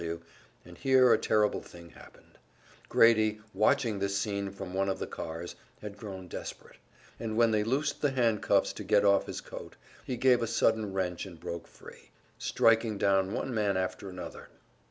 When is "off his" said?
9.05-9.41